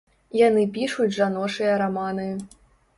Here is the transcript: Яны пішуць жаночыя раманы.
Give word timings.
Яны 0.39 0.63
пішуць 0.79 1.15
жаночыя 1.19 1.79
раманы. 1.85 2.29